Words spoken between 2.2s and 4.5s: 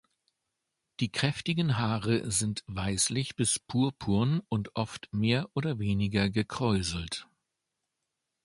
sind weißlich bis purpurn